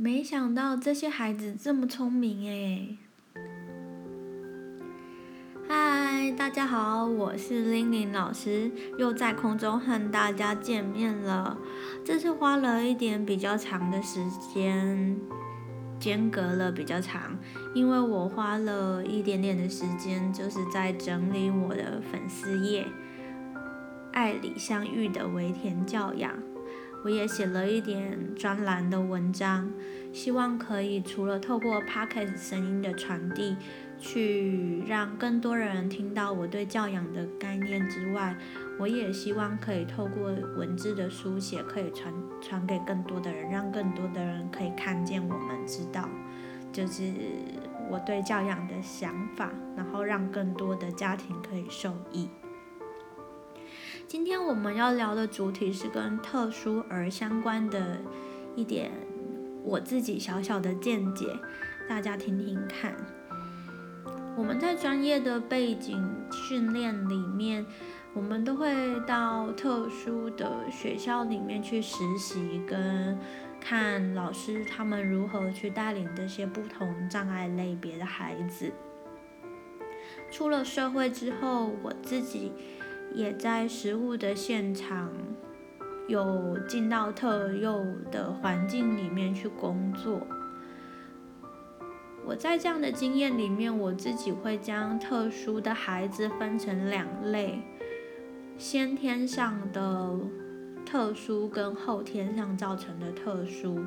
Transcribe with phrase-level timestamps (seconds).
[0.00, 2.96] 没想到这些孩子这么聪明哎！
[5.68, 11.58] 嗨，大家好，我是玲玲老师，又在空中和大家见面了。
[12.04, 14.24] 这次花了一点比较长的时
[14.54, 15.18] 间，
[15.98, 17.36] 间隔了比较长，
[17.74, 22.86] 因为我花了一点点的时间，就是在整理我的粉丝页，
[24.12, 26.32] 爱里相遇的微甜教养。
[27.04, 29.72] 我也写了一点专栏的文章，
[30.12, 33.56] 希望可以除了透过 Podcast 声音的传递，
[33.98, 38.36] 去让更多人听到我对教养的概念之外，
[38.78, 46.08] 我也希望可以透过文字的书写，可以传传给更多的人，让更多的人可以看见我们，知道
[46.72, 47.12] 就是
[47.90, 52.28] 我对教养的想法，然后让更多的家庭可以受益。
[54.08, 57.98] 今天我们要聊的主题是跟特殊儿相关的
[58.56, 58.90] 一点，
[59.62, 61.26] 我自己小小的见解，
[61.86, 62.96] 大家听听看。
[64.34, 67.66] 我们在专业的背景训练里面，
[68.14, 73.14] 我们都会到特殊的学校里面去实习，跟
[73.60, 78.72] 看老师他们如何去带领这些不同障碍类别的孩子。
[80.30, 82.52] 出了社会之后，我自己。
[83.14, 85.10] 也在实物的现场，
[86.06, 90.26] 有进到特幼的环境里面去工作。
[92.24, 97.62] 我在这样的经验里面，我自己会将特殊的孩子分成两类：
[98.58, 100.18] 先天上的
[100.84, 103.80] 特殊跟后天上造成的特殊。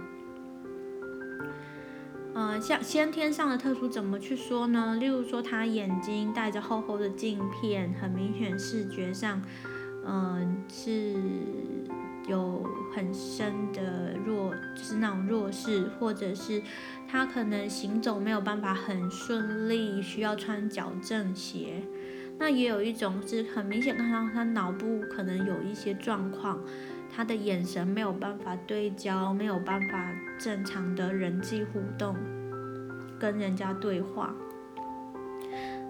[2.34, 4.96] 呃，像先天上的特殊怎么去说呢？
[4.96, 9.42] 例如说，他眼睛戴着厚厚的镜片，很明显视觉上，
[10.06, 11.14] 嗯、是
[12.30, 12.64] 有
[12.96, 16.62] 很深的弱，就是那种弱势，或者是
[17.06, 21.84] 他可能行走没有办法很顺利，需要穿矫正鞋。
[22.40, 26.60] 那也有一种是很明显看到他脑部可能有一些状况。
[27.14, 32.16] 他的眼神没有办法对焦，没有办法正常的人际互动，
[33.20, 34.34] 跟人家对话，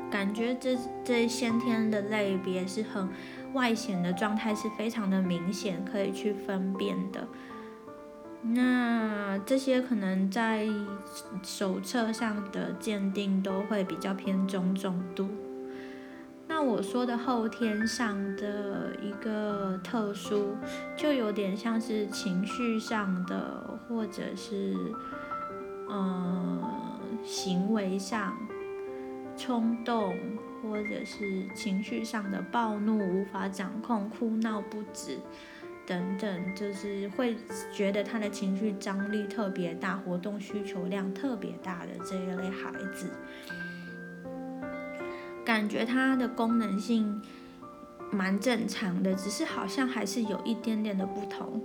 [0.10, 3.08] 感觉这这先天的类别是很
[3.54, 7.28] 外显的状态，是非常的明显，可以去分辨的。
[8.44, 10.68] 那这些可能在
[11.44, 15.30] 手册上的鉴定都会比较偏中重度。
[16.64, 20.56] 那我说的后天上的一个特殊，
[20.96, 24.76] 就有点像是情绪上的，或者是
[25.90, 26.62] 呃
[27.24, 28.38] 行为上
[29.36, 30.16] 冲动，
[30.62, 35.18] 或者是情绪上的暴怒无法掌控、哭闹不止
[35.88, 37.36] 等等，就是会
[37.74, 43.10] 觉得他的情绪张力特别大、活动需求量特别大的这一类孩子。
[45.52, 47.22] 感觉它的功能性
[48.10, 51.62] 蛮正常的，只是好像还是有一点点的不同。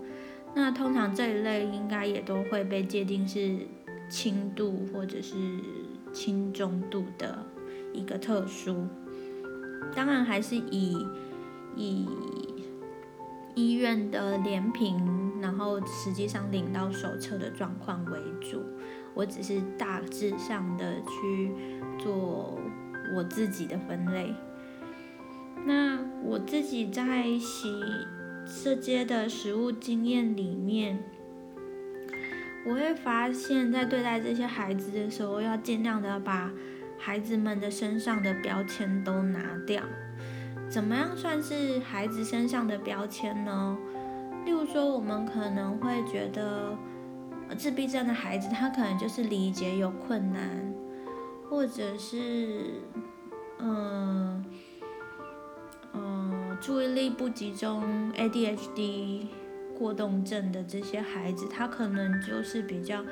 [0.56, 3.58] 那通常这一类应该也都会被界定是
[4.10, 5.36] 轻度或者是
[6.12, 7.46] 轻中度的
[7.92, 8.88] 一个特殊。
[9.94, 11.06] 当然还是以
[11.76, 12.08] 以
[13.54, 18.64] 医院的联评，然后实际上领到手册的状况为主。
[19.14, 21.52] 我只是大致上的去
[22.02, 22.58] 做。
[23.14, 24.34] 我自己的分类，
[25.64, 27.70] 那我自己在洗
[28.64, 30.98] 这些的食物经验里面，
[32.66, 36.50] 我会发现，在对待这些孩子的时候，要尽量的把
[36.98, 39.82] 孩子们的身上的标签都拿掉。
[40.68, 43.78] 怎么样算是孩子身上的标签呢？
[44.44, 46.76] 例如说，我们可能会觉得，
[47.56, 50.75] 自闭症的孩子，他可能就是理解有困难。
[51.48, 52.80] 或者是，
[53.58, 54.44] 嗯
[55.94, 59.26] 嗯，注意力不集中 （ADHD）
[59.78, 63.02] 过动症的这些孩子，他可能就是比较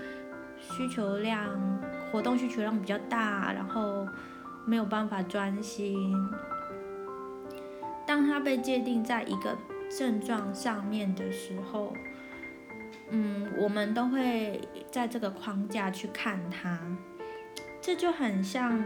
[0.58, 1.80] 需求量、
[2.10, 4.06] 活动需求量比较大，然后
[4.66, 6.12] 没有办法专心。
[8.06, 9.56] 当他被界定在一个
[9.96, 11.94] 症状上面的时候，
[13.10, 14.60] 嗯，我们都会
[14.90, 16.78] 在这个框架去看他。
[17.84, 18.82] 这就很像，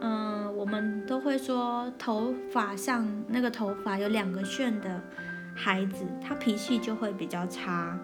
[0.00, 5.02] 嗯、我们都会说头发上那个头发有两个旋的
[5.54, 7.94] 孩子，他脾气就会比较差，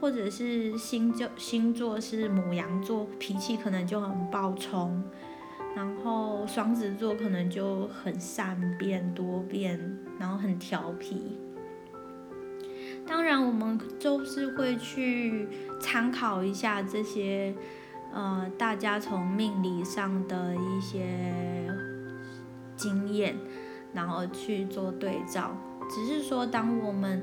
[0.00, 5.02] 或者是星就星座是母羊座，脾气可能就很暴冲，
[5.74, 11.36] 然后双子座可能就很善变多变，然后很调皮。
[13.04, 15.48] 当然，我们就是会去
[15.80, 17.52] 参考一下这些，
[18.14, 21.68] 呃，大家从命理上的一些
[22.76, 23.36] 经验，
[23.92, 25.56] 然后去做对照。
[25.90, 27.22] 只是说，当我们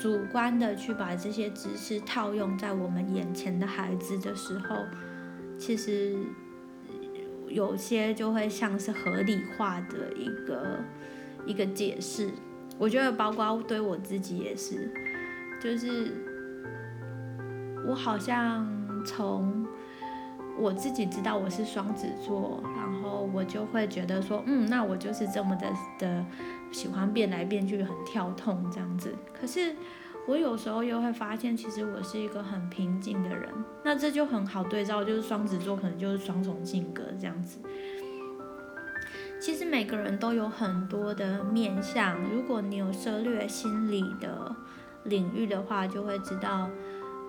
[0.00, 4.76] 主观的去把这些知识套用在我们眼前的孩子的时候，
[5.58, 6.16] 其实
[7.48, 10.78] 有些就会像是合理化的一个
[11.44, 12.30] 一个解释。
[12.78, 14.88] 我觉得，包括对我自己也是，
[15.60, 16.14] 就是
[17.86, 18.66] 我好像
[19.04, 19.61] 从
[20.58, 26.24] 我自己知道我是双子座，然后我就会觉得说，嗯，那我就是这么的的
[26.70, 29.14] 喜欢变来变去，很跳痛这样子。
[29.38, 29.74] 可是
[30.28, 33.48] 我有时候又会发现，其实我是一个很平静的人，
[33.82, 37.58] 那这就很好对照，就是双子座可能就是双重性格这样子。
[39.40, 44.54] 其实每个人都有很多的面相，如果你有涉猎心理的
[45.02, 46.70] 领域的话，就会知道，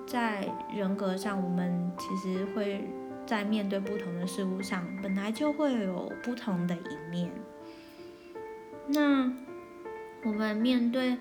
[0.06, 2.88] 在人格上，我们其实会
[3.26, 7.32] 在面对不同的事物上，本来就会有不同的一面。
[8.88, 9.32] 那
[10.26, 11.18] 我们面对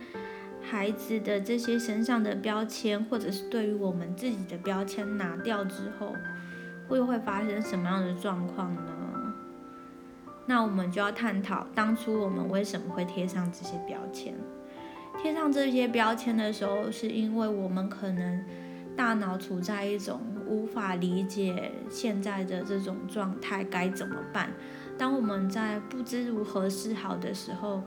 [0.61, 6.15] 孩子的这些身上的标签，或者是对于我们自己的标签拿掉之后，
[6.89, 8.83] 会会发生什么样的状况呢？
[10.47, 14.35] 那我们就要探讨当初我们为什么会贴上这些标签。
[15.21, 18.45] 贴上这些标签的时候，是因为我们可能
[18.97, 24.50] 大脑处在一种无法理解现在的这种状态该怎么办。
[24.99, 27.83] 当我们在不知如何是好的时候，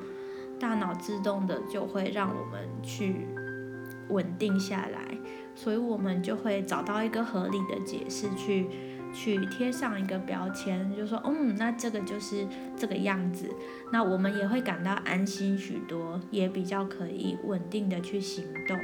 [0.59, 3.27] 大脑自动的就会让我们去
[4.09, 5.17] 稳定下来，
[5.53, 8.67] 所以我们就会找到一个合理的解释去。
[9.13, 13.49] 去贴上一个标签，就说，嗯，那这个就是这个样子，
[13.89, 18.77] 那我们也会感到安心许多，也比较可以稳定的去行动。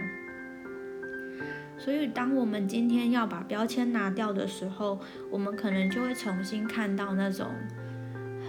[1.84, 5.00] 所以，当我们今天要把标签拿掉的时候，
[5.32, 7.48] 我们可能就会重新看到那种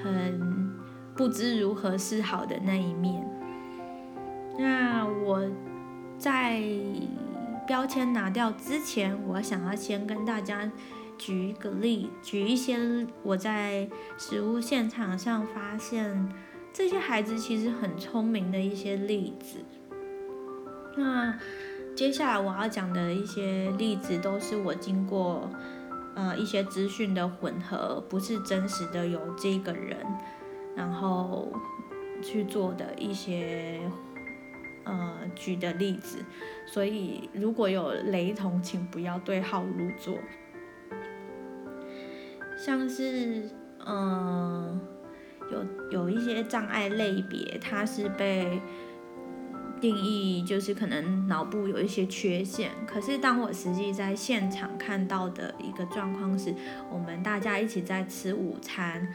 [0.02, 0.70] 很
[1.16, 3.24] 不知如何是好的那一面。
[4.58, 5.50] 那我
[6.18, 6.60] 在
[7.66, 10.70] 标签拿掉之前，我想要先跟大家。
[11.18, 13.88] 举一个例，举一些我在
[14.18, 16.28] 实物现场上发现
[16.72, 19.58] 这些孩子其实很聪明的一些例子。
[20.96, 21.38] 那
[21.94, 25.48] 接下来我要讲的一些例子，都是我经过
[26.14, 29.98] 呃一些资讯的混合，不是真实的有这个人，
[30.74, 31.52] 然后
[32.22, 33.78] 去做的一些
[34.84, 36.18] 呃举的例子。
[36.66, 40.18] 所以如果有雷同，请不要对号入座。
[42.56, 43.50] 像是，
[43.84, 44.80] 嗯、呃，
[45.50, 48.60] 有有一些障碍类别，它是被
[49.82, 52.70] 定义就是可能脑部有一些缺陷。
[52.86, 56.54] 可是当我实际在现场看到的一个状况是，
[56.88, 59.06] 我们大家一起在吃午餐，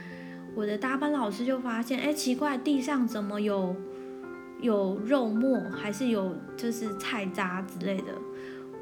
[0.54, 3.74] 我的大班老师就发现，哎，奇怪，地上怎么有
[4.60, 8.14] 有肉末，还是有就是菜渣之类的，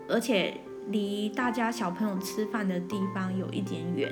[0.10, 4.12] 而且离大家小朋友吃饭的地方有一点远。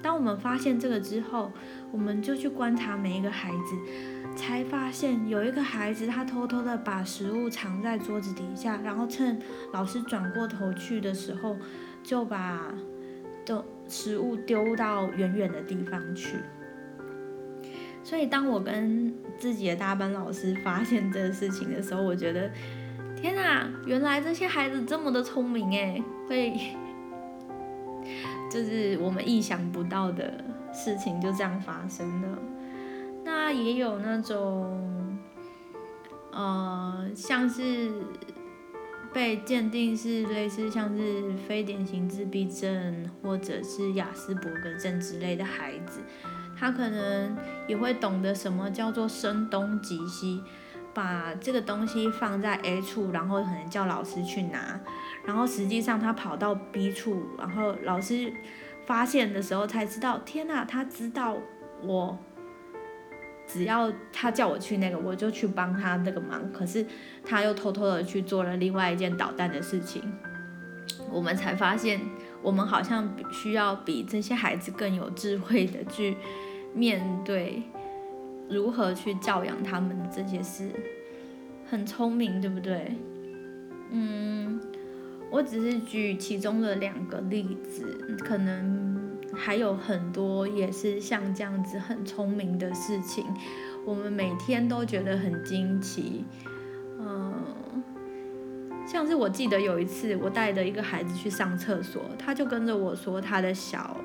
[0.00, 1.50] 当我们发现这个之后，
[1.90, 9.40] 我们就去观察每一个孩子，才发现有一个孩子他偷偷的把食物藏在桌子底下，然后趁
[9.72, 11.56] 老师转过头去的时候，
[12.02, 12.72] 就把
[13.44, 16.36] 的食物丢到远远的地方去。
[18.04, 22.50] 所以当我跟自己的大班老师发现这个事情的时候，我觉得
[23.16, 26.56] 天哪，原来这些孩子这么的聪明诶，会。
[28.50, 32.38] 就是我们意想不到的事情就这样发生了。
[33.24, 35.18] 那也有那种，
[36.32, 37.90] 呃，像是
[39.12, 46.00] 被鉴定是类似像是非典型自闭症或者是亚斯伯格症之类的孩子，
[46.58, 47.36] 他可能
[47.66, 50.42] 也会懂得什么叫做声东击西。
[50.94, 54.80] 把这个东西放在 A 处，然后可能叫老师去拿，
[55.28, 58.32] 然后实际上他跑到 B 处，然后老师
[58.86, 61.36] 发现的时候才知道，天哪，他知道
[61.82, 62.16] 我
[63.46, 66.86] 只要他叫我去那个，我就去帮他那个忙，可是
[67.22, 70.02] 他又偷偷的去做了另外一件捣蛋的事情，
[71.12, 72.00] 我们才发现，
[72.40, 76.16] 我们好像需要比这些孩子更有智慧的去
[76.72, 77.62] 面对。
[78.48, 80.70] 如何去教养他们这些事，
[81.68, 82.96] 很聪明，对不对？
[83.90, 84.58] 嗯，
[85.30, 93.24] 我只是举其中的两个例子，可能还有很多也是像这样子很聪明的事情，
[93.84, 96.24] 我们每天都觉得很惊奇。
[96.98, 97.34] 嗯，
[98.86, 104.00] 像是我记得有一次，我带着一个孩子去上厕所，他就跟着我说他的小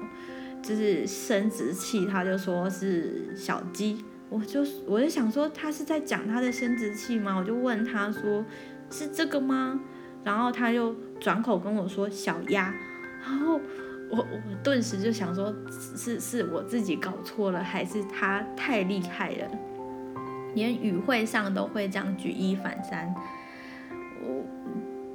[0.61, 4.03] 就是生殖器，他就说是小鸡。
[4.29, 7.37] 我就我就想说他是在讲他的生殖器吗？
[7.37, 8.43] 我就问他说
[8.89, 9.79] 是这个吗？
[10.23, 12.75] 然后他就转口跟我说小鸭，
[13.21, 13.57] 然后
[14.09, 19.47] 我我顿时就想说是是我自己搞错了，还是他太厉害了，
[20.53, 23.15] 连语会上都会这样举一反三。
[24.21, 24.43] 我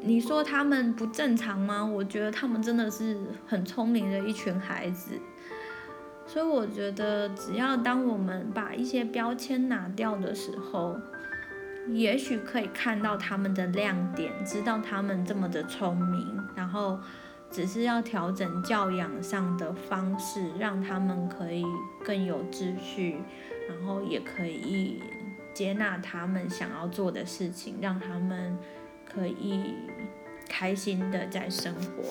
[0.00, 1.84] 你说他们不正常吗？
[1.84, 5.12] 我觉得他们真的是很聪明的一群孩子。
[6.26, 10.94] 所以我觉得，只要当我们把一些标签拿掉的时候，
[11.92, 16.98] 也许可以看到他们的亮点，知道他们这么的聪明，然后
[17.50, 21.64] 只是要调整教养上的方式，让他们可以
[22.04, 23.18] 更有秩序，
[23.68, 25.02] 然后也可以
[25.54, 28.56] 接纳他们想要做的事情，让他们
[29.04, 29.74] 可以
[30.48, 32.04] 开心的在生活。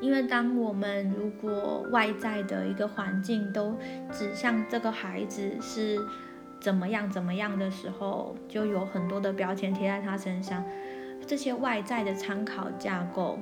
[0.00, 3.78] 因为当我们如果外在的一个环境都
[4.12, 5.98] 指向这个孩子是
[6.64, 10.64] 怎么样怎么样的时候，就有很多的标签贴在他身上。
[11.26, 13.38] 这些外在的参考架构，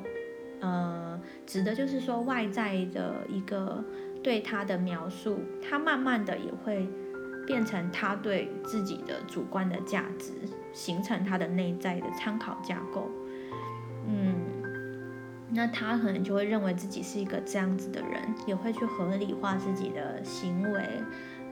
[0.59, 3.85] 呃，指的就是说外在的一个
[4.25, 6.89] 对他的描述，他慢慢的也会
[7.47, 10.33] 变成他对自己的主观的价值，
[10.73, 13.09] 形成他的内在的参考架构。
[14.09, 14.35] 嗯。
[15.55, 20.83] 那他可能就会认为自己是一个这样子的人，也会去合理化自己的行为，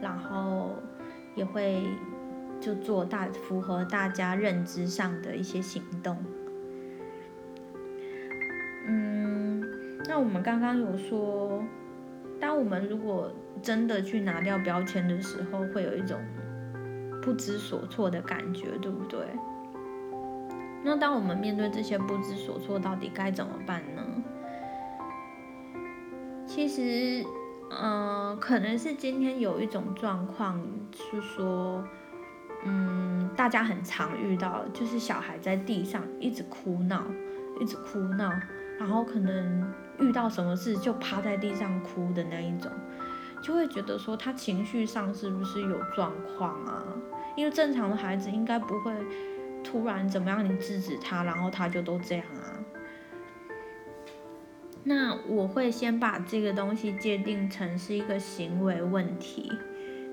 [0.01, 0.75] 然后
[1.35, 1.83] 也会
[2.61, 6.17] 就做大符合大家认知上的一些行动。
[8.87, 9.63] 嗯，
[10.09, 11.63] 那我们刚刚有说，
[12.41, 13.33] 当我们如果
[13.63, 16.19] 真的去拿掉标签的时候，会有一种
[17.23, 19.21] 不知所措的感觉，对不对？
[20.83, 24.03] 那当我们面对这些不知所措，到底该怎么办呢？
[26.47, 27.25] 其实，
[27.71, 30.61] 嗯、可能是今天有一种状况
[30.93, 31.83] 是说，
[32.65, 37.05] 嗯，大家很常遇到，就是小孩在地上一直哭闹，
[37.61, 38.31] 一直哭闹，
[38.79, 42.71] 然后可能遇到什么事就趴在地上哭的那一种，
[43.43, 46.85] 就会觉得说他情绪上是不是有状况啊？
[47.37, 48.93] 因为正常的孩子应该不会。
[49.63, 50.43] 突然怎么样？
[50.43, 52.49] 你制止他，然后他就都这样啊？
[54.83, 59.53] 那我会先把这个东西界定成是一个行为问题，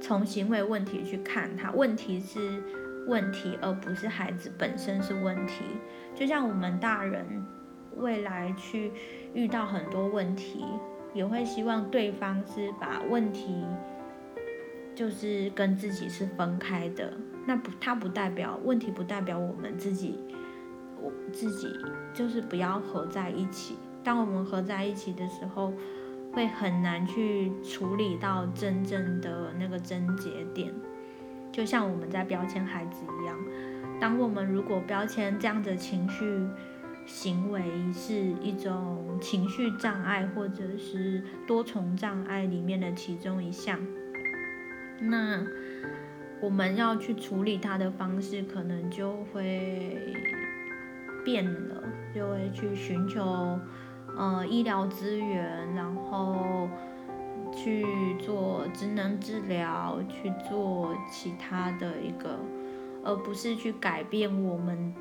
[0.02, 2.62] 从行为问题去看它，问题是
[3.08, 5.64] 问题，而不是孩子本身是问题。
[6.14, 7.26] 就像我们大人
[7.96, 8.92] 未来去
[9.34, 10.66] 遇到很多问题，
[11.14, 13.64] 也会希望对方是把问题
[14.94, 17.14] 就是跟自己是分开的。
[17.46, 20.20] 那不，它不代表问题，不代表我们自己，
[21.02, 21.74] 我自己
[22.14, 23.78] 就是不要合在一起。
[24.08, 25.74] 当我们合在一起的时候，
[26.32, 30.74] 会很难去处理到真正的那个症结点。
[31.52, 33.38] 就像我们在标签孩子一样，
[34.00, 36.48] 当我们如果标签这样的情绪
[37.06, 37.62] 行为
[37.92, 43.78] 是一种情绪障碍，或者是多重障碍里面的其中一项，
[45.02, 45.46] 那。
[46.40, 50.14] 我们要去处理它的方式，可能就会
[51.26, 51.84] 变了，
[52.14, 53.60] 就会去寻求
[54.18, 56.70] 呃医疗资源，然后
[57.54, 57.86] 去
[58.20, 62.40] 做职能治疗，去做其他的一个，
[63.04, 64.94] 而不是去改变我们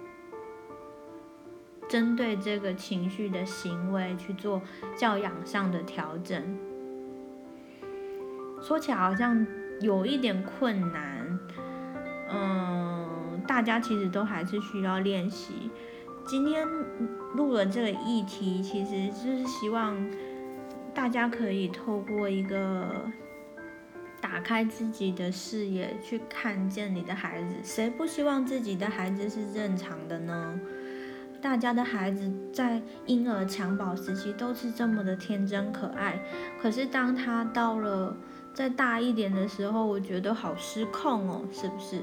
[1.89, 4.61] 针对这个情绪的行为去做
[4.97, 6.59] 教养上的调整。
[8.61, 9.47] 说起来好像
[9.81, 11.39] 有一点困难。
[12.29, 15.71] 嗯，大家其实都还是需要练习。
[16.27, 16.67] 今天
[17.37, 19.95] 录了这个议题，其实就是希望
[20.95, 23.05] 大家可以透过一个
[24.21, 27.55] 打开自己的视野，去看见你的孩子。
[27.63, 30.59] 谁不希望自己的孩子是正常的呢？
[31.43, 36.19] 大家的孩子在婴儿襁褓时期都是这么的天真可爱，
[36.61, 38.17] 可是当他到了
[38.55, 42.01] 再大一点的时候，我觉得好失控哦，是不是？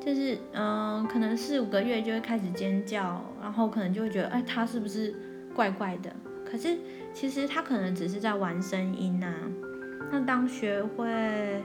[0.00, 5.14] 就是嗯，可能四五个月就会开始尖叫，然后可能就会觉得，哎，他是不是
[5.54, 6.10] 怪怪的？
[6.44, 6.78] 可是
[7.12, 9.34] 其实他可能只是在玩声音呐。
[10.10, 11.62] 那当学会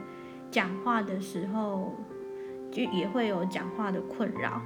[0.52, 1.96] 讲话的时候，
[2.72, 4.62] 就也会有讲话的困扰。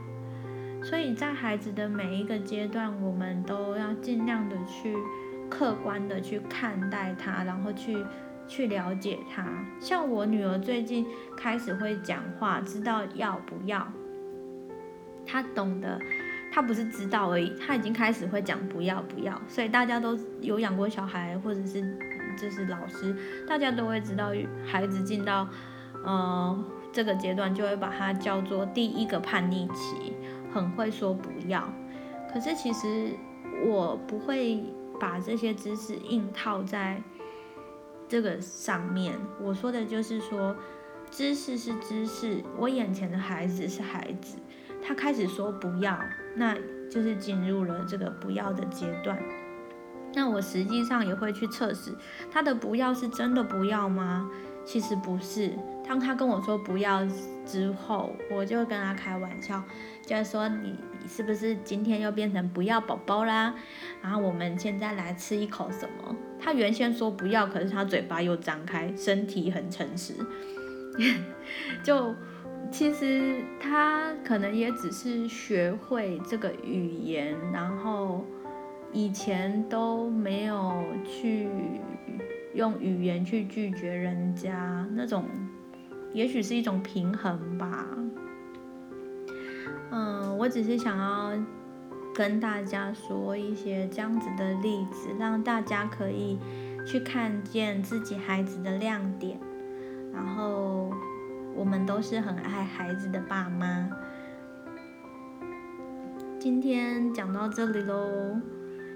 [0.83, 4.95] 所以在孩子的每一个阶段，我们都要尽量的去
[5.49, 8.03] 客观的去看待他，然后去。
[8.47, 9.45] 去了解他，
[9.79, 13.85] 像我女儿最近开始会讲话，知道要不要，
[15.25, 15.99] 她懂得
[16.51, 21.81] 她不是知道而已，她已经开始会讲不要不要，所以大家都有养过小孩或者是
[22.37, 23.15] 就是老师，
[23.47, 24.31] 大家都会知道
[24.65, 25.47] 孩子进到
[26.05, 30.13] 呃这个阶段就会把它叫做第一个叛逆期，
[30.53, 31.67] 很会说不要。
[32.31, 33.11] 可是其实
[33.65, 34.63] 我不会
[34.99, 37.01] 把这些知识硬套在
[38.07, 40.55] 这个上面，我说的就是说。
[41.09, 44.37] 知识是知识，我眼前的孩子是孩子，
[44.85, 45.97] 他开始说不要，
[46.35, 46.53] 那
[46.91, 49.17] 就是进入了这个不要的阶段。
[50.13, 51.95] 那我实际上也会去测试
[52.29, 54.29] 他的不要是真的不要吗？
[54.65, 55.57] 其实不是。
[55.87, 57.05] 当他跟我说不要
[57.45, 59.63] 之后，我就跟他开玩笑，
[60.05, 60.75] 就说你
[61.07, 63.55] 是不是今天又变成不要宝宝啦？
[64.01, 66.15] 然后我们现在来吃一口什么？
[66.39, 70.13] 他原先说不要，可是他嘴巴又张开，身体很诚实。
[71.83, 72.13] 就
[72.71, 78.25] 其实他可能也只是学会这个语言，然后
[78.91, 81.47] 以前都没有去
[82.53, 85.25] 用语言去拒绝人家，那种
[86.17, 87.85] 也许是一种平衡吧。
[89.91, 91.31] 嗯，我只是想要
[92.15, 96.39] 跟大家说一些这样子的例子，让大家可以
[96.87, 99.37] 去看见自己孩子的亮点。
[100.11, 100.91] 然后
[101.55, 103.87] 我们都是很爱孩子的爸妈。
[106.39, 108.41] 今天讲到这里喽，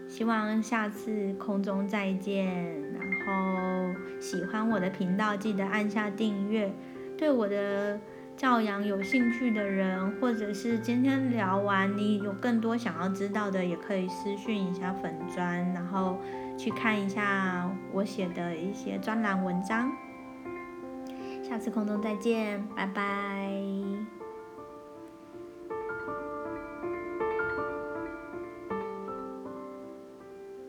[0.08, 2.48] 希望下次空中再见。
[2.94, 6.74] 然后喜欢我的频道，记得按下订阅。
[7.22, 8.00] 对我的
[8.36, 16.18] 教养有兴趣的人，或者是今天聊完你有更多想要知道的，也可以私讯一下粉砖，然后
[16.58, 19.92] 去看一下我写的一些专栏文章。
[21.44, 23.71] 下次空中再见，拜拜。